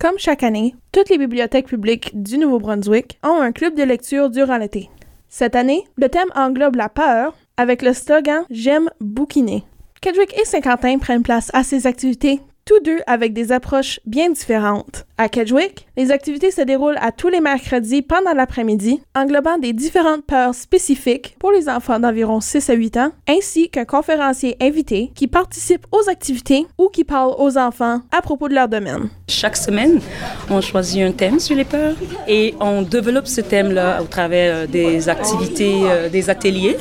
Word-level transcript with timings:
Comme 0.00 0.18
chaque 0.18 0.44
année, 0.44 0.74
toutes 0.92 1.10
les 1.10 1.18
bibliothèques 1.18 1.66
publiques 1.66 2.10
du 2.14 2.38
Nouveau-Brunswick 2.38 3.18
ont 3.22 3.38
un 3.38 3.52
club 3.52 3.74
de 3.74 3.82
lecture 3.82 4.30
durant 4.30 4.56
l'été. 4.56 4.88
Cette 5.28 5.54
année, 5.54 5.84
le 5.98 6.08
thème 6.08 6.30
englobe 6.34 6.76
la 6.76 6.88
peur 6.88 7.36
avec 7.58 7.82
le 7.82 7.92
slogan 7.92 8.44
J'aime 8.48 8.88
bouquiner. 9.02 9.62
Kedwick 10.00 10.34
et 10.40 10.46
Saint-Quentin 10.46 10.96
prennent 10.96 11.22
place 11.22 11.50
à 11.52 11.64
ces 11.64 11.86
activités, 11.86 12.40
tous 12.70 12.78
deux 12.84 13.00
avec 13.08 13.32
des 13.32 13.50
approches 13.50 13.98
bien 14.06 14.30
différentes. 14.30 15.04
À 15.18 15.28
Kedgewick, 15.28 15.88
les 15.96 16.12
activités 16.12 16.52
se 16.52 16.62
déroulent 16.62 16.96
à 17.00 17.10
tous 17.10 17.28
les 17.28 17.40
mercredis 17.40 18.00
pendant 18.00 18.32
l'après-midi, 18.32 19.02
englobant 19.14 19.58
des 19.58 19.72
différentes 19.72 20.24
peurs 20.24 20.54
spécifiques 20.54 21.34
pour 21.40 21.50
les 21.50 21.68
enfants 21.68 21.98
d'environ 21.98 22.40
6 22.40 22.70
à 22.70 22.74
8 22.74 22.96
ans, 22.96 23.12
ainsi 23.28 23.70
qu'un 23.70 23.84
conférencier 23.84 24.56
invité 24.62 25.10
qui 25.16 25.26
participe 25.26 25.84
aux 25.90 26.08
activités 26.08 26.64
ou 26.78 26.88
qui 26.88 27.02
parle 27.02 27.34
aux 27.38 27.58
enfants 27.58 28.02
à 28.16 28.22
propos 28.22 28.48
de 28.48 28.54
leur 28.54 28.68
domaine. 28.68 29.10
Chaque 29.28 29.56
semaine, 29.56 30.00
on 30.48 30.60
choisit 30.60 31.02
un 31.02 31.12
thème 31.12 31.40
sur 31.40 31.56
les 31.56 31.64
peurs 31.64 31.96
et 32.28 32.54
on 32.60 32.82
développe 32.82 33.26
ce 33.26 33.40
thème-là 33.40 34.00
au 34.00 34.06
travers 34.06 34.54
euh, 34.54 34.66
des 34.66 35.08
activités, 35.08 35.80
euh, 35.84 36.08
des 36.08 36.30
ateliers. 36.30 36.78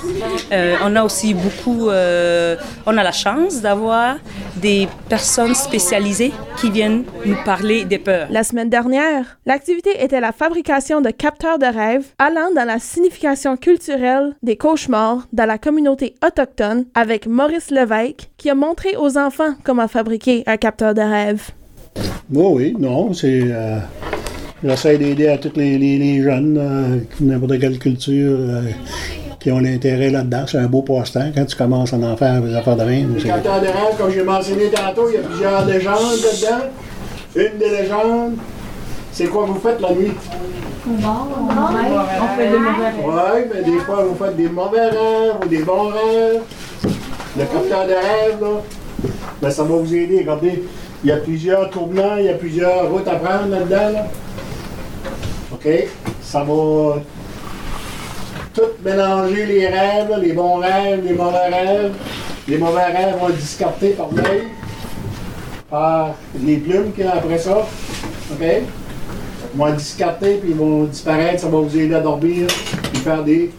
Euh, 0.51 0.75
on 0.83 0.95
a 0.95 1.03
aussi 1.03 1.33
beaucoup, 1.33 1.87
on 1.89 2.97
a 2.97 3.03
la 3.03 3.11
chance 3.11 3.61
d'avoir 3.61 4.17
des 4.55 4.87
personnes 5.09 5.55
qui 6.57 6.69
viennent 6.71 7.03
nous 7.25 7.37
parler 7.45 7.85
des 7.85 7.99
peurs. 7.99 8.27
La 8.29 8.43
semaine 8.43 8.69
dernière, 8.69 9.39
l'activité 9.45 9.91
était 10.03 10.19
la 10.19 10.33
fabrication 10.33 10.99
de 10.99 11.09
capteurs 11.09 11.57
de 11.57 11.65
rêves 11.65 12.05
allant 12.17 12.51
dans 12.53 12.65
la 12.65 12.79
signification 12.79 13.55
culturelle 13.55 14.35
des 14.43 14.57
cauchemars 14.57 15.25
dans 15.31 15.45
la 15.45 15.57
communauté 15.57 16.15
autochtone 16.25 16.85
avec 16.95 17.27
Maurice 17.27 17.71
Levesque 17.71 18.29
qui 18.37 18.49
a 18.49 18.55
montré 18.55 18.97
aux 18.97 19.17
enfants 19.17 19.55
comment 19.63 19.87
fabriquer 19.87 20.43
un 20.47 20.57
capteur 20.57 20.93
de 20.93 21.01
rêve. 21.01 21.49
Oui, 22.29 22.45
oui, 22.51 22.75
non, 22.77 23.13
c'est. 23.13 23.41
Euh, 23.43 23.79
J'essaie 24.61 24.97
d'aider 24.97 25.29
à 25.29 25.37
tous 25.37 25.53
les, 25.55 25.77
les, 25.77 26.21
jeunes, 26.21 26.57
euh, 26.57 26.97
n'importe 27.21 27.57
quelle 27.59 27.79
culture, 27.79 28.37
euh, 28.37 28.61
qui 29.39 29.51
ont 29.51 29.59
l'intérêt 29.59 30.09
là-dedans. 30.09 30.43
C'est 30.47 30.57
un 30.57 30.67
beau 30.67 30.81
passe-temps 30.81 31.31
quand 31.33 31.45
tu 31.45 31.55
commences 31.55 31.93
à 31.93 31.97
en 31.97 32.17
faire 32.17 32.41
des 32.41 32.55
affaires 32.55 32.75
de 32.75 32.83
même. 32.83 33.15
Le 33.15 33.21
capteur 33.21 33.61
de 33.61 33.67
rêve, 33.67 33.97
comme 33.97 34.11
j'ai 34.11 34.23
mentionné 34.23 34.69
tantôt, 34.69 35.09
il 35.09 35.15
y 35.15 35.17
a 35.17 35.21
plusieurs 35.21 35.65
légendes 35.65 36.17
dedans. 36.17 36.65
Une 37.35 37.57
des 37.57 37.69
légendes, 37.69 38.35
c'est 39.11 39.27
quoi 39.27 39.45
vous 39.45 39.59
faites 39.59 39.79
la 39.79 39.91
nuit? 39.93 40.11
On 40.87 40.91
on 40.91 42.37
fait 42.37 42.49
des 42.49 42.57
mauvais 42.57 42.85
rêves. 42.85 43.05
Oui, 43.05 43.51
mais 43.53 43.71
des 43.71 43.79
fois 43.79 44.03
vous 44.03 44.15
faites 44.15 44.35
des 44.35 44.49
mauvais 44.49 44.87
rêves 44.87 45.35
ou 45.43 45.47
des 45.47 45.63
bons 45.63 45.87
rêves. 45.87 46.41
Le 47.37 47.43
capteur 47.45 47.85
de 47.85 47.93
rêve, 47.93 48.41
là, 48.41 49.09
ben, 49.41 49.51
ça 49.51 49.63
va 49.63 49.75
vous 49.75 49.93
aider. 49.93 50.19
Regardez, 50.19 50.63
il 51.03 51.09
y 51.09 51.11
a 51.11 51.17
plusieurs 51.17 51.69
tournants, 51.69 52.17
il 52.17 52.25
y 52.25 52.29
a 52.29 52.33
plusieurs 52.33 52.89
routes 52.89 53.07
à 53.07 53.15
prendre 53.15 53.49
là-dedans. 53.49 53.91
Là. 53.93 54.07
OK? 55.53 55.67
Ça 56.21 56.43
va 56.43 56.95
tout 58.59 58.83
mélanger 58.83 59.45
les 59.45 59.67
rêves, 59.67 60.13
les 60.21 60.33
bons 60.33 60.57
rêves, 60.57 61.01
les 61.05 61.13
mauvais 61.13 61.47
rêves. 61.47 61.93
Les 62.47 62.57
mauvais 62.57 62.85
rêves 62.85 63.15
vont 63.19 63.29
être 63.29 63.37
discartés 63.37 63.89
par 63.89 64.09
l'œil 64.11 64.43
par 65.69 66.15
les 66.43 66.57
plumes 66.57 66.91
qu'il 66.93 67.05
y 67.05 67.07
a 67.07 67.15
après 67.15 67.37
ça. 67.37 67.59
OK? 67.59 68.41
Ils 68.41 69.57
vont 69.57 69.67
être 69.67 69.75
discartés, 69.75 70.39
puis 70.41 70.49
ils 70.51 70.55
vont 70.55 70.85
disparaître. 70.85 71.41
Ça 71.41 71.47
va 71.47 71.59
vous 71.59 71.77
aider 71.77 71.93
à 71.93 71.99
dormir, 71.99 72.47
puis 72.91 73.01
faire 73.01 73.23
des 73.23 73.51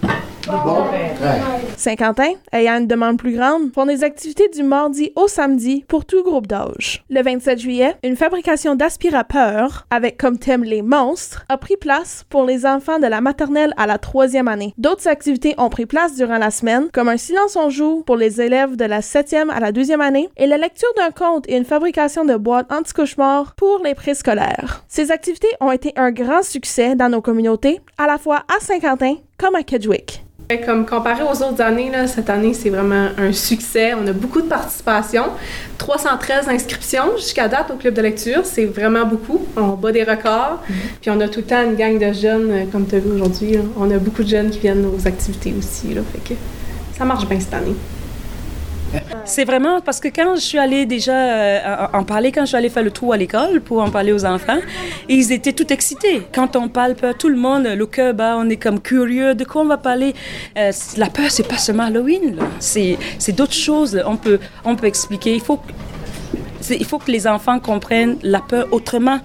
Saint-Quentin, 1.81 2.33
ayant 2.53 2.77
une 2.77 2.87
demande 2.87 3.17
plus 3.17 3.35
grande, 3.35 3.73
font 3.73 3.87
des 3.87 4.05
activités 4.05 4.49
du 4.51 4.63
mardi 4.63 5.13
au 5.17 5.29
samedi 5.29 5.83
pour 5.89 6.05
tout 6.05 6.23
groupe 6.23 6.47
d'âge. 6.47 7.03
Le 7.09 7.23
27 7.23 7.59
juillet, 7.59 7.97
une 8.05 8.17
fabrication 8.17 8.75
d'aspirateurs, 8.75 9.87
avec 9.91 10.19
comme 10.19 10.39
thème 10.39 10.63
les 10.63 10.83
monstres, 10.83 11.47
a 11.49 11.57
pris 11.57 11.79
place 11.79 12.27
pour 12.29 12.45
les 12.45 12.67
enfants 12.67 12.99
de 12.99 13.07
la 13.07 13.23
maternelle 13.23 13.73
à 13.79 13.87
la 13.87 13.97
troisième 13.97 14.47
année. 14.47 14.75
D'autres 14.77 15.09
activités 15.09 15.55
ont 15.57 15.71
pris 15.71 15.87
place 15.87 16.17
durant 16.17 16.37
la 16.37 16.51
semaine, 16.51 16.89
comme 16.93 17.09
un 17.09 17.17
silence 17.17 17.57
on 17.57 17.71
joue 17.71 18.03
pour 18.05 18.17
les 18.17 18.43
élèves 18.43 18.77
de 18.77 18.85
la 18.85 19.01
septième 19.01 19.49
à 19.49 19.59
la 19.59 19.73
deuxième 19.73 20.03
année 20.03 20.29
et 20.37 20.47
la 20.47 20.59
lecture 20.59 20.93
d'un 20.99 21.11
conte 21.11 21.49
et 21.49 21.57
une 21.57 21.65
fabrication 21.65 22.27
de 22.27 22.37
boîtes 22.37 22.71
anti-cauchemars 22.71 23.55
pour 23.55 23.81
les 23.83 23.95
préscolaires. 23.95 24.85
Ces 24.87 25.11
activités 25.11 25.49
ont 25.61 25.73
été 25.73 25.95
un 25.97 26.13
grand 26.13 26.43
succès 26.43 26.95
dans 26.95 27.09
nos 27.09 27.23
communautés, 27.23 27.81
à 27.97 28.07
la 28.07 28.19
fois 28.19 28.45
à 28.55 28.61
Saint-Quentin 28.61 29.17
comme 29.39 29.55
à 29.55 29.63
Kedgewick. 29.63 30.23
Comme 30.59 30.85
comparé 30.85 31.23
aux 31.23 31.43
autres 31.43 31.63
années, 31.63 31.91
là, 31.91 32.09
cette 32.09 32.29
année, 32.29 32.55
c'est 32.55 32.71
vraiment 32.71 33.09
un 33.17 33.33
succès. 33.33 33.95
On 33.95 34.05
a 34.09 34.13
beaucoup 34.13 34.41
de 34.41 34.49
participation. 34.49 35.25
313 35.79 36.49
inscriptions 36.49 37.17
jusqu'à 37.17 37.47
date 37.47 37.71
au 37.71 37.77
club 37.77 37.95
de 37.95 38.03
lecture. 38.03 38.45
C'est 38.45 38.65
vraiment 38.65 39.07
beaucoup. 39.07 39.47
On 39.57 39.71
bat 39.71 39.93
des 39.93 40.03
records. 40.03 40.59
Mm-hmm. 40.59 40.75
Puis 41.01 41.11
on 41.11 41.21
a 41.21 41.29
tout 41.29 41.41
le 41.41 41.47
temps 41.47 41.63
une 41.63 41.77
gang 41.77 41.99
de 41.99 42.13
jeunes, 42.13 42.51
euh, 42.51 42.65
comme 42.71 42.87
tu 42.87 42.97
as 42.97 42.99
vu 42.99 43.13
aujourd'hui. 43.13 43.59
On 43.79 43.89
a 43.93 43.99
beaucoup 43.99 44.25
de 44.25 44.29
jeunes 44.29 44.51
qui 44.51 44.59
viennent 44.59 44.87
aux 44.87 45.07
activités 45.07 45.55
aussi. 45.57 45.95
Là, 45.95 46.01
fait 46.13 46.35
que 46.35 46.39
ça 46.99 47.05
marche 47.05 47.27
bien 47.29 47.39
cette 47.39 47.55
année. 47.55 47.77
C'est 49.25 49.45
vraiment 49.45 49.81
parce 49.81 50.01
que 50.01 50.09
quand 50.09 50.35
je 50.35 50.41
suis 50.41 50.59
allée 50.59 50.87
déjà 50.87 51.13
euh, 51.13 51.87
en 51.93 52.05
parler, 52.05 52.33
quand 52.33 52.43
je 52.43 52.47
suis 52.47 52.57
allée 52.57 52.69
faire 52.69 52.83
le 52.83 52.91
tour 52.91 53.13
à 53.13 53.17
l'école 53.17 53.61
pour 53.61 53.83
en 53.83 53.91
parler 53.91 54.13
aux 54.13 54.25
enfants, 54.25 54.59
ils 55.09 55.33
étaient 55.33 55.53
tout 55.53 55.73
excités. 55.73 56.23
Quand 56.35 56.57
on 56.57 56.69
parle 56.69 56.95
peur, 56.95 57.17
tout 57.17 57.29
le 57.29 57.37
monde, 57.37 57.67
le 57.67 57.87
cœur 57.87 58.15
bat, 58.15 58.37
on 58.37 58.49
est 58.49 58.57
comme 58.57 58.81
curieux 58.81 59.35
de 59.35 59.45
quoi 59.45 59.63
on 59.63 59.67
va 59.67 59.77
parler. 59.77 60.15
Euh, 60.59 60.73
la 60.97 61.07
peur, 61.07 61.31
c'est 61.31 61.47
pas 61.47 61.59
seulement 61.59 61.85
Halloween, 61.85 62.37
c'est 62.59 62.99
d'autres 63.29 63.53
choses. 63.53 64.03
On 64.07 64.17
peut, 64.17 64.41
on 64.65 64.77
peut 64.77 64.87
expliquer. 64.87 65.35
Il 65.35 65.41
faut, 65.41 65.61
il 66.69 66.85
faut 66.85 66.99
que 66.99 67.11
les 67.11 67.27
enfants 67.27 67.61
comprennent 67.61 68.17
la 68.23 68.41
peur 68.41 68.67
autrement 68.73 69.21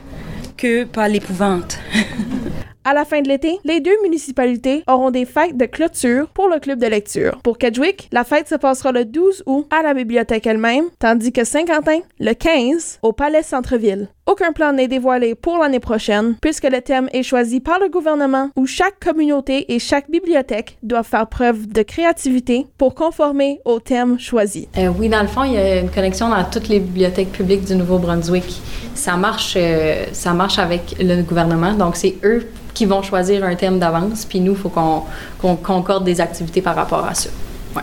que 0.58 0.84
par 0.84 1.08
l'épouvante. 1.08 1.80
À 2.88 2.94
la 2.94 3.04
fin 3.04 3.24
de 3.24 3.28
l'été, 3.28 3.58
les 3.64 3.80
deux 3.80 4.00
municipalités 4.04 4.84
auront 4.88 5.10
des 5.10 5.26
fêtes 5.26 5.58
de 5.58 5.66
clôture 5.66 6.28
pour 6.28 6.48
le 6.48 6.60
club 6.60 6.78
de 6.78 6.86
lecture. 6.86 7.40
Pour 7.42 7.58
Kedgewick, 7.58 8.10
la 8.12 8.24
fête 8.24 8.48
se 8.48 8.54
passera 8.54 8.92
le 8.92 9.06
12 9.06 9.42
août 9.48 9.68
à 9.72 9.82
la 9.82 9.96
bibliothèque 9.96 10.46
elle-même, 10.46 10.86
tandis 11.00 11.34
que 11.34 11.44
Saint-Quentin, 11.44 12.02
le 12.20 12.34
15, 12.34 13.00
au 13.02 13.12
Palais 13.12 13.42
Centre-Ville. 13.42 14.10
Aucun 14.28 14.54
plan 14.54 14.74
n'est 14.74 14.88
dévoilé 14.88 15.36
pour 15.36 15.60
l'année 15.60 15.80
prochaine, 15.80 16.36
puisque 16.42 16.64
le 16.64 16.82
thème 16.82 17.08
est 17.14 17.22
choisi 17.22 17.60
par 17.60 17.78
le 17.80 17.90
gouvernement 17.90 18.50
où 18.56 18.66
chaque 18.66 19.00
communauté 19.00 19.72
et 19.72 19.78
chaque 19.78 20.10
bibliothèque 20.10 20.80
doivent 20.82 21.06
faire 21.06 21.28
preuve 21.28 21.68
de 21.68 21.84
créativité 21.84 22.66
pour 22.80 22.96
conformer 22.96 23.60
au 23.66 23.80
thème 23.80 24.20
choisi. 24.20 24.68
Euh, 24.80 24.92
oui, 24.98 25.10
dans 25.10 25.22
le 25.22 25.28
fond, 25.28 25.44
il 25.44 25.54
y 25.54 25.58
a 25.58 25.80
une 25.80 25.92
connexion 25.92 26.28
dans 26.30 26.44
toutes 26.44 26.70
les 26.70 26.80
bibliothèques 26.80 27.34
publiques 27.34 27.66
du 27.66 27.76
Nouveau-Brunswick. 27.76 28.62
Ça 28.96 29.16
marche, 29.16 29.54
euh, 29.58 30.06
ça 30.12 30.34
marche 30.34 30.58
avec 30.58 30.96
le 31.00 31.22
gouvernement, 31.22 31.74
donc 31.74 31.96
c'est 31.96 32.16
eux 32.24 32.48
qui 32.74 32.86
vont 32.86 33.04
choisir 33.04 33.44
un 33.44 33.54
thème 33.54 33.78
d'avance, 33.78 34.26
puis 34.26 34.40
nous, 34.40 34.54
il 34.54 34.58
faut 34.58 34.70
qu'on 34.70 35.56
concorde 35.58 36.04
des 36.04 36.20
activités 36.20 36.64
par 36.64 36.76
rapport 36.76 37.06
à 37.06 37.14
ça. 37.14 37.30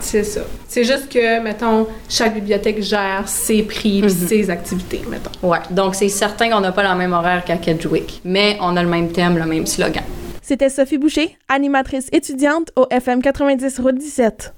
C'est 0.00 0.25
ça. 0.25 0.41
C'est 0.69 0.84
juste 0.84 1.08
que, 1.08 1.41
mettons, 1.41 1.86
chaque 2.08 2.34
bibliothèque 2.34 2.82
gère 2.82 3.25
ses 3.26 3.62
prix 3.62 3.98
et 3.98 4.03
mhm. 4.03 4.08
ses 4.08 4.50
activités, 4.50 5.03
mettons. 5.08 5.30
Ouais. 5.47 5.58
Donc, 5.70 5.94
c'est 5.94 6.08
certain 6.08 6.50
qu'on 6.50 6.60
n'a 6.60 6.72
pas 6.72 6.82
la 6.82 6.94
même 6.94 7.12
horaire 7.12 7.44
qu'à 7.44 7.56
Kedgewick, 7.56 8.20
mais 8.25 8.56
on 8.60 8.76
a 8.76 8.82
le 8.82 8.88
même 8.88 9.10
thème, 9.12 9.38
le 9.38 9.47
même 9.47 9.66
slogan. 9.66 10.04
C'était 10.41 10.70
Sophie 10.70 10.98
Boucher, 10.98 11.36
animatrice 11.48 12.08
étudiante 12.12 12.72
au 12.76 12.86
FM 12.91 13.22
90 13.22 13.81
Route 13.81 13.97
17. 13.97 14.52